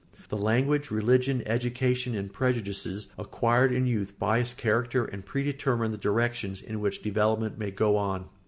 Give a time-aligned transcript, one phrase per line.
[0.29, 6.59] The language, religion, education, and prejudices acquired in youth bias character and predetermine the directions
[6.59, 8.25] in which development may go on.